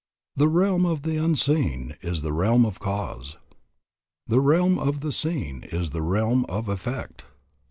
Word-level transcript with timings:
The 0.35 0.47
realm 0.47 0.83
of 0.83 1.03
the 1.03 1.17
unseen 1.17 1.95
is 2.01 2.23
the 2.23 2.33
realm 2.33 2.65
of 2.65 2.79
cause. 2.79 3.37
The 4.25 4.39
realm 4.41 4.79
of 4.79 5.01
the 5.01 5.11
seen 5.11 5.61
is 5.71 5.91
the 5.91 6.01
realm 6.01 6.43
of 6.49 6.67
effect. 6.67 7.25